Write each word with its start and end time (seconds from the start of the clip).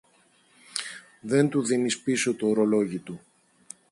δεν 1.21 1.49
του 1.49 1.63
δίνεις 1.63 1.99
πίσω 2.01 2.35
τ' 2.35 2.43
ωρολόγι 2.43 2.99
του 2.99 3.21